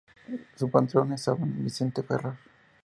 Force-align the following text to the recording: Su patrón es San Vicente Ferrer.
Su 0.55 0.71
patrón 0.71 1.11
es 1.13 1.21
San 1.25 1.63
Vicente 1.63 2.01
Ferrer. 2.01 2.33